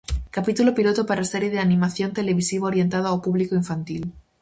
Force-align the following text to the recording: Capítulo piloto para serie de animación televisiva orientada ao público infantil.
Capítulo 0.35 0.73
piloto 0.77 1.01
para 1.09 1.29
serie 1.33 1.53
de 1.53 1.63
animación 1.67 2.09
televisiva 2.19 2.69
orientada 2.71 3.07
ao 3.09 3.21
público 3.25 3.53
infantil. 3.61 4.03